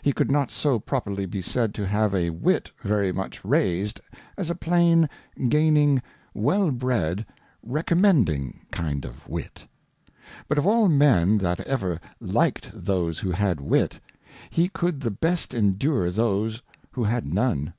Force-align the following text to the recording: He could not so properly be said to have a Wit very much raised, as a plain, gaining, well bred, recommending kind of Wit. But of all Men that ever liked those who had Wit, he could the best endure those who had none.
He 0.00 0.14
could 0.14 0.30
not 0.30 0.50
so 0.50 0.78
properly 0.78 1.26
be 1.26 1.42
said 1.42 1.74
to 1.74 1.86
have 1.86 2.14
a 2.14 2.30
Wit 2.30 2.70
very 2.80 3.12
much 3.12 3.44
raised, 3.44 4.00
as 4.38 4.48
a 4.48 4.54
plain, 4.54 5.10
gaining, 5.50 6.00
well 6.32 6.70
bred, 6.70 7.26
recommending 7.62 8.60
kind 8.70 9.04
of 9.04 9.28
Wit. 9.28 9.66
But 10.48 10.56
of 10.56 10.66
all 10.66 10.88
Men 10.88 11.36
that 11.36 11.60
ever 11.60 12.00
liked 12.18 12.70
those 12.72 13.18
who 13.18 13.30
had 13.30 13.60
Wit, 13.60 14.00
he 14.48 14.70
could 14.70 15.02
the 15.02 15.10
best 15.10 15.52
endure 15.52 16.08
those 16.10 16.62
who 16.92 17.04
had 17.04 17.26
none. 17.26 17.74